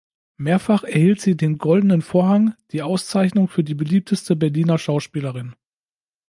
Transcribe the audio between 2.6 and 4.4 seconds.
die Auszeichnung für die beliebteste